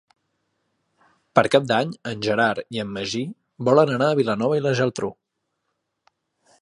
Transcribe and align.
Per 1.39 1.43
Cap 1.55 1.67
d'Any 1.73 1.91
en 2.11 2.23
Gerard 2.27 2.73
i 2.77 2.81
en 2.85 2.89
Magí 2.95 3.23
volen 3.69 3.93
anar 3.99 4.09
a 4.09 4.17
Vilanova 4.21 4.59
i 4.61 4.65
la 4.69 4.73
Geltrú. 4.81 5.13